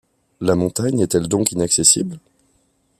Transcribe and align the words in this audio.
La 0.39 0.55
montagne 0.55 1.01
est-elle 1.01 1.27
donc 1.27 1.51
inaccessible? 1.51 2.19